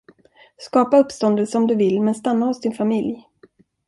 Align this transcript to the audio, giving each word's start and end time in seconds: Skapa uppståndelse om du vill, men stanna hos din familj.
Skapa 0.57 0.97
uppståndelse 0.97 1.57
om 1.57 1.67
du 1.67 1.75
vill, 1.75 2.01
men 2.01 2.15
stanna 2.15 2.45
hos 2.45 2.61
din 2.61 2.71
familj. 2.73 3.27